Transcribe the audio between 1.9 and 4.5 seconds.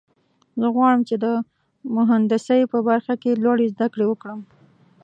مهندسۍ په برخه کې لوړې زده کړې وکړم